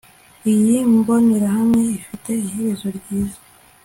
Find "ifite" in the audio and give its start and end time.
1.99-2.31